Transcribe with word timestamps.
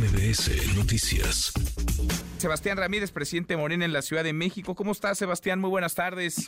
MBS 0.00 0.78
Noticias. 0.78 1.52
Sebastián 2.38 2.78
Ramírez, 2.78 3.12
presidente 3.12 3.54
Morena 3.58 3.84
en 3.84 3.92
la 3.92 4.00
Ciudad 4.00 4.24
de 4.24 4.32
México. 4.32 4.74
¿Cómo 4.74 4.92
estás, 4.92 5.18
Sebastián? 5.18 5.60
Muy 5.60 5.68
buenas 5.68 5.94
tardes. 5.94 6.46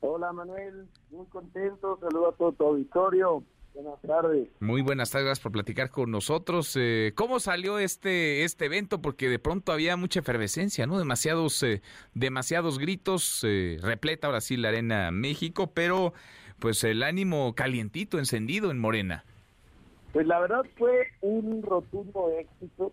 Hola, 0.00 0.32
Manuel. 0.32 0.86
Muy 1.10 1.26
contento. 1.26 1.98
Saludo 2.00 2.30
a 2.30 2.32
todo 2.32 2.52
tu 2.52 2.64
auditorio. 2.64 3.44
Buenas 3.74 4.00
tardes. 4.00 4.48
Muy 4.60 4.80
buenas 4.80 5.10
tardes, 5.10 5.26
gracias 5.26 5.42
por 5.42 5.52
platicar 5.52 5.90
con 5.90 6.10
nosotros. 6.10 6.72
Eh, 6.76 7.12
¿Cómo 7.14 7.38
salió 7.38 7.78
este, 7.78 8.44
este 8.44 8.64
evento? 8.64 9.02
Porque 9.02 9.28
de 9.28 9.38
pronto 9.38 9.72
había 9.72 9.98
mucha 9.98 10.20
efervescencia, 10.20 10.86
¿no? 10.86 10.96
Demasiados, 10.96 11.62
eh, 11.64 11.82
demasiados 12.14 12.78
gritos, 12.78 13.42
eh, 13.44 13.76
repleta 13.82 14.28
ahora 14.28 14.40
sí 14.40 14.56
la 14.56 14.68
Arena 14.68 15.10
México, 15.10 15.70
pero 15.74 16.14
pues 16.58 16.82
el 16.82 17.02
ánimo 17.02 17.54
calientito, 17.54 18.18
encendido 18.18 18.70
en 18.70 18.78
Morena. 18.78 19.26
Pues 20.16 20.26
la 20.28 20.40
verdad 20.40 20.62
fue 20.78 21.08
un 21.20 21.62
rotundo 21.62 22.30
éxito. 22.30 22.90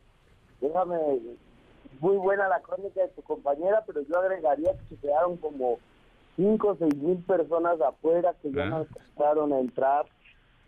Déjame, 0.60 0.98
muy 2.02 2.18
buena 2.18 2.50
la 2.50 2.60
crónica 2.60 3.02
de 3.02 3.08
tu 3.08 3.22
compañera, 3.22 3.82
pero 3.88 4.02
yo 4.02 4.20
agregaría 4.20 4.74
que 4.74 4.96
se 4.96 4.98
quedaron 5.02 5.38
como 5.38 5.80
5 6.36 6.68
o 6.68 6.76
6 6.76 6.98
mil 6.98 7.20
personas 7.20 7.80
afuera 7.80 8.36
que 8.42 8.52
ya 8.52 8.64
Ah. 8.64 8.70
no 8.70 8.76
alcanzaron 8.76 9.54
a 9.54 9.60
entrar. 9.62 10.06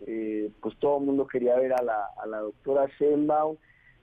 Eh, 0.08 0.49
pues 0.62 0.77
todo 0.80 0.99
el 0.99 1.04
mundo 1.08 1.27
quería 1.27 1.58
ver 1.58 1.73
a 1.73 1.82
la, 1.84 2.05
a 2.23 2.26
la 2.26 2.40
doctora 2.40 2.85
Sheinbaum 2.99 3.58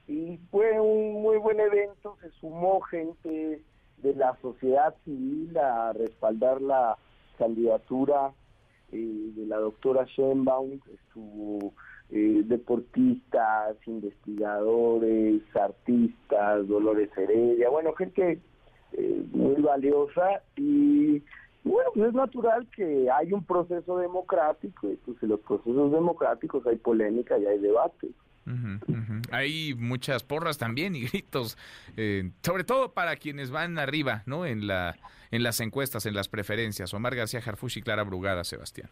y 0.06 0.36
fue 0.50 0.78
un 0.78 1.22
muy 1.22 1.38
buen 1.38 1.58
evento, 1.58 2.18
se 2.20 2.30
sumó 2.32 2.82
gente 2.82 3.62
de 3.96 4.14
la 4.14 4.36
sociedad 4.42 4.94
civil 5.06 5.56
a 5.56 5.94
respaldar 5.94 6.60
la 6.60 6.98
candidatura 7.38 8.32
eh, 8.90 9.30
de 9.36 9.46
la 9.46 9.56
doctora 9.56 10.04
Sheinbaum, 10.04 10.80
estuvo 10.92 11.72
eh, 12.14 12.42
deportistas, 12.44 13.76
investigadores, 13.86 15.40
artistas, 15.56 16.68
Dolores 16.68 17.08
Heredia, 17.16 17.70
bueno, 17.70 17.94
gente 17.94 18.38
eh, 18.92 19.24
muy 19.32 19.62
valiosa 19.62 20.42
y 20.56 21.22
bueno, 21.64 21.90
pues 21.94 22.08
es 22.08 22.14
natural 22.14 22.68
que 22.76 23.08
hay 23.10 23.32
un 23.32 23.42
proceso 23.44 23.96
democrático 23.96 24.90
y 24.90 24.96
pues 24.96 25.22
en 25.22 25.30
los 25.30 25.40
procesos 25.40 25.90
democráticos 25.90 26.66
hay 26.66 26.76
polémica 26.76 27.38
y 27.38 27.46
hay 27.46 27.58
debate. 27.58 28.08
Hay 29.30 29.74
muchas 29.74 30.22
porras 30.22 30.58
también 30.58 30.94
y 30.94 31.04
gritos, 31.06 31.56
eh, 31.96 32.30
sobre 32.42 32.64
todo 32.64 32.92
para 32.92 33.16
quienes 33.16 33.50
van 33.50 33.78
arriba, 33.78 34.22
¿no? 34.26 34.44
En 34.44 34.66
la 34.66 34.96
en 35.30 35.42
las 35.42 35.60
encuestas, 35.60 36.04
en 36.04 36.12
las 36.12 36.28
preferencias. 36.28 36.92
Omar 36.92 37.16
García 37.16 37.40
Harfuch 37.44 37.78
y 37.78 37.82
Clara 37.82 38.02
Brugada, 38.02 38.44
Sebastián. 38.44 38.90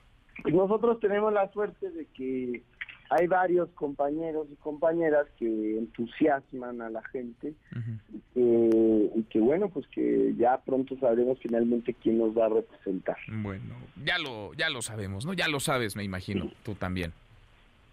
Nosotros 0.50 0.98
tenemos 1.00 1.34
la 1.34 1.52
suerte 1.52 1.90
de 1.90 2.06
que 2.06 2.62
hay 3.10 3.26
varios 3.26 3.68
compañeros 3.70 4.46
y 4.52 4.56
compañeras 4.56 5.26
que 5.36 5.78
entusiasman 5.78 6.80
a 6.80 6.90
la 6.90 7.02
gente 7.08 7.54
Ujú. 7.72 8.20
eh, 8.36 9.10
y 9.16 9.22
que 9.24 9.40
bueno, 9.40 9.68
pues 9.68 9.86
que 9.88 10.32
ya 10.38 10.58
pronto 10.64 10.96
sabremos 10.98 11.38
finalmente 11.42 11.92
quién 11.94 12.18
nos 12.18 12.36
va 12.36 12.46
a 12.46 12.50
representar. 12.50 13.16
Bueno, 13.42 13.74
ya 14.04 14.18
lo 14.18 14.54
ya 14.54 14.70
lo 14.70 14.80
sabemos, 14.80 15.26
¿no? 15.26 15.32
Ya 15.34 15.48
lo 15.48 15.58
sabes, 15.58 15.96
me 15.96 16.04
imagino, 16.04 16.50
tú 16.62 16.74
también. 16.74 17.12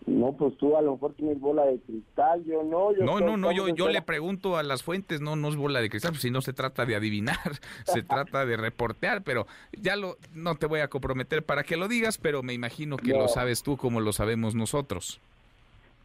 No, 0.05 0.31
pues 0.37 0.55
tú 0.57 0.77
a 0.77 0.81
lo 0.81 0.93
mejor 0.93 1.13
tienes 1.15 1.39
bola 1.39 1.65
de 1.65 1.79
cristal, 1.79 2.43
yo 2.45 2.63
no. 2.63 2.93
Yo 2.95 3.03
No, 3.03 3.19
no, 3.19 3.35
no, 3.35 3.51
yo, 3.51 3.67
yo 3.69 3.89
le 3.89 4.01
pregunto 4.01 4.55
a 4.55 4.63
las 4.63 4.81
fuentes, 4.83 5.19
no, 5.19 5.35
no 5.35 5.49
es 5.49 5.57
bola 5.57 5.81
de 5.81 5.89
cristal, 5.89 6.11
pues 6.11 6.21
si 6.21 6.31
no 6.31 6.41
se 6.41 6.53
trata 6.53 6.85
de 6.85 6.95
adivinar, 6.95 7.35
se 7.85 8.03
trata 8.03 8.45
de 8.45 8.55
reportear, 8.55 9.23
pero 9.23 9.47
ya 9.73 9.97
lo, 9.97 10.15
no 10.33 10.55
te 10.55 10.65
voy 10.65 10.79
a 10.79 10.87
comprometer 10.87 11.43
para 11.43 11.63
que 11.63 11.75
lo 11.75 11.87
digas, 11.89 12.17
pero 12.17 12.41
me 12.41 12.53
imagino 12.53 12.95
que 12.95 13.11
No. 13.11 13.19
lo 13.19 13.27
sabes 13.27 13.63
tú 13.63 13.75
como 13.75 13.99
lo 13.99 14.13
sabemos 14.13 14.55
nosotros. 14.55 15.19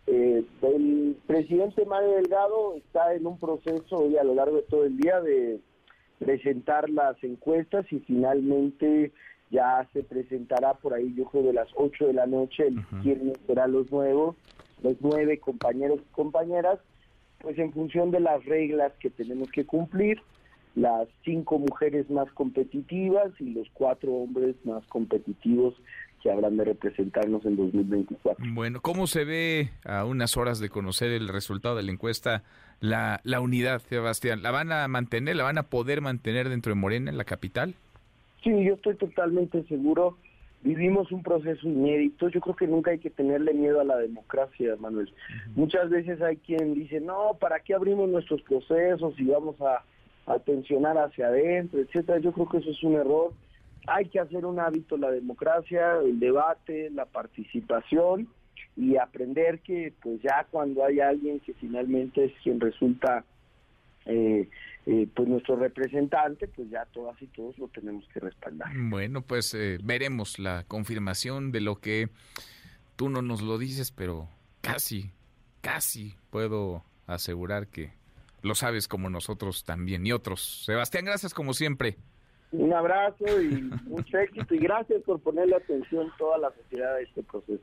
Eh, 0.09 0.43
el 0.63 1.17
presidente 1.29 1.85
Mario 1.87 2.11
Delgado 2.17 2.75
está 2.75 3.15
en 3.15 3.25
un 3.25 3.39
proceso 3.39 3.97
hoy 3.99 4.17
a 4.17 4.25
lo 4.25 4.35
largo 4.35 4.57
de 4.57 4.63
todo 4.63 4.85
el 4.85 4.97
día 4.97 5.21
de 5.21 5.61
presentar 6.19 6.91
las 6.91 7.23
encuestas 7.23 7.87
y 7.93 8.01
finalmente 8.01 9.13
ya 9.53 9.87
se 9.93 10.03
presentará 10.03 10.75
por 10.75 10.95
ahí, 10.95 11.15
yo 11.15 11.27
creo 11.27 11.45
de 11.45 11.53
las 11.53 11.69
8 11.75 12.07
de 12.07 12.13
la 12.15 12.27
noche, 12.27 12.67
el 12.67 12.79
Ujú. 12.79 12.97
quién 13.03 13.33
será 13.47 13.69
los 13.69 13.93
nuevos, 13.93 14.35
los 14.83 14.97
nueve 15.01 15.39
compañeros 15.39 16.01
y 16.01 16.13
compañeras, 16.15 16.81
pues 17.39 17.59
en 17.59 17.73
función 17.73 18.11
de 18.11 18.21
las 18.21 18.45
reglas 18.47 18.93
que 18.99 19.11
tenemos 19.11 19.51
que 19.53 19.65
cumplir, 19.67 20.21
las 20.75 21.07
cinco 21.23 21.59
mujeres 21.59 22.09
más 22.11 22.33
competitivas 22.33 23.31
y 23.39 23.51
los 23.51 23.69
cuatro 23.75 24.13
hombres 24.13 24.57
más 24.65 24.85
competitivos 24.87 25.75
que 26.23 26.31
habrán 26.31 26.57
de 26.57 26.65
representarnos 26.65 27.45
en 27.45 27.57
2024. 27.57 28.45
Bueno, 28.55 28.81
¿cómo 28.81 29.07
se 29.07 29.25
ve 29.25 29.71
a 29.85 30.07
unas 30.07 30.37
horas 30.37 30.61
de 30.61 30.71
conocer 30.71 31.11
el 31.11 31.29
resultado 31.29 31.77
de 31.77 31.83
la 31.83 31.93
encuesta 31.93 32.43
la, 32.81 33.21
la 33.25 33.41
unidad, 33.41 33.83
Sebastián? 33.83 34.43
¿La 34.43 34.51
van 34.51 34.73
a 34.73 34.89
mantener, 34.89 35.37
la 35.37 35.45
van 35.45 35.59
a 35.59 35.65
poder 35.65 36.01
mantener 36.01 36.49
dentro 36.49 36.71
de 36.71 36.77
Morena, 36.77 37.11
en 37.11 37.19
la 37.19 37.25
capital? 37.25 37.75
Sí, 38.43 38.65
yo 38.65 38.75
estoy 38.75 38.97
totalmente 38.97 39.63
seguro. 39.65 40.19
Vivimos 40.63 41.11
un 41.11 41.23
proceso 41.23 41.69
inédito. 41.69 42.29
Yo 42.29 42.41
creo 42.41 42.57
que 42.57 42.67
nunca 42.67 42.93
hay 42.93 42.99
que 42.99 43.11
tenerle 43.11 43.53
miedo 43.53 43.81
a 43.81 43.85
la 43.85 43.97
democracia, 43.97 44.77
Manuel. 44.79 45.13
Muchas 45.55 45.91
veces 45.91 46.21
hay 46.23 46.37
quien 46.37 46.75
dice, 46.75 47.01
no, 47.01 47.37
¿para 47.41 47.61
qué 47.61 47.75
abrimos 47.75 48.09
nuestros 48.09 48.43
procesos 48.43 49.19
y 49.19 49.25
vamos 49.25 49.61
a, 49.61 49.85
a 50.27 50.39
tensionar 50.39 50.99
hacia 50.99 51.29
adentro, 51.29 51.81
etcétera? 51.81 52.19
Yo 52.19 52.33
creo 52.33 52.49
que 52.49 52.59
eso 52.59 52.71
es 52.71 52.83
un 52.83 52.95
error. 52.95 53.33
Hay 53.89 54.07
que 54.07 54.21
hacer 54.21 54.47
un 54.47 54.61
hábito 54.61 54.97
la 54.97 55.11
democracia, 55.11 55.99
el 56.05 56.21
debate, 56.21 56.91
la 56.91 57.07
participación 57.07 58.29
y 58.77 58.97
aprender 58.97 59.61
que 59.61 59.93
pues 60.01 60.23
ya 60.23 60.47
cuando 60.51 60.85
hay 60.85 61.01
alguien 61.01 61.41
que 61.41 61.55
finalmente 61.55 62.25
es 62.25 62.33
quien 62.43 62.61
resulta 62.61 63.25
eh, 64.07 64.49
eh, 64.87 65.07
pues 65.15 65.29
nuestro 65.29 65.57
representante, 65.57 66.49
pues 66.49 66.69
ya 66.71 66.85
todas 66.87 67.21
y 67.23 67.27
todos 67.29 67.57
lo 67.59 67.69
tenemos 67.69 68.05
que 68.13 68.21
respaldar. 68.21 68.69
Bueno, 68.77 69.23
pues 69.23 69.55
eh, 69.55 69.79
veremos 69.83 70.39
la 70.39 70.65
confirmación 70.65 71.53
de 71.53 71.61
lo 71.61 71.77
que 71.77 72.09
tú 72.97 73.09
no 73.09 73.23
nos 73.23 73.43
lo 73.43 73.59
dices, 73.59 73.93
pero 73.93 74.29
casi, 74.61 75.13
casi 75.61 76.15
puedo 76.31 76.85
asegurar 77.07 77.69
que 77.69 77.93
lo 78.43 78.55
sabes 78.55 78.89
como 78.89 79.09
nosotros 79.09 79.65
también 79.65 80.07
y 80.07 80.13
otros. 80.13 80.65
Sebastián, 80.67 81.05
gracias 81.05 81.33
como 81.33 81.55
siempre. 81.55 81.97
Un 82.51 82.73
abrazo 82.73 83.41
y 83.41 83.63
mucho 83.87 84.19
éxito 84.19 84.55
y 84.55 84.59
gracias 84.59 85.03
por 85.03 85.21
ponerle 85.21 85.57
atención 85.57 86.11
toda 86.19 86.39
la 86.39 86.53
sociedad 86.53 86.97
a 86.97 87.01
este 87.01 87.23
proceso. 87.23 87.63